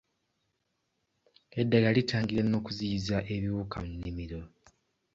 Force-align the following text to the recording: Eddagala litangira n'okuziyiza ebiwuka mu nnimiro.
Eddagala 1.59 1.95
litangira 1.97 2.43
n'okuziyiza 2.47 3.17
ebiwuka 3.35 3.77
mu 3.85 3.91
nnimiro. 3.97 4.41